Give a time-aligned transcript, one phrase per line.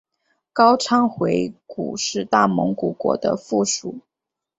[0.51, 4.01] 高昌回鹘是大蒙古国的附庸。